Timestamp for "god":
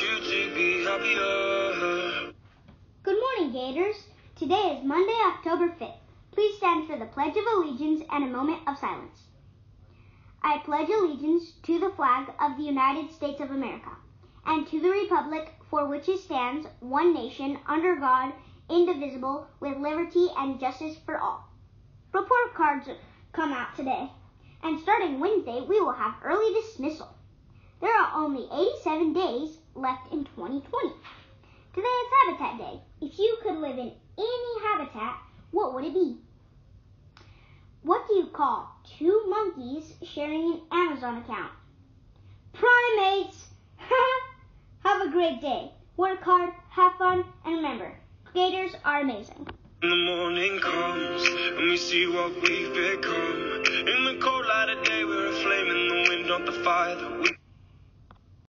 17.94-18.32